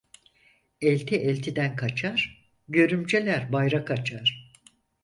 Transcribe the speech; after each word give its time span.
Elti 0.81 1.15
eltiden 1.15 1.75
kaçar, 1.75 2.49
görümceler 2.69 3.51
bayrak 3.51 3.91
açar. 3.91 4.53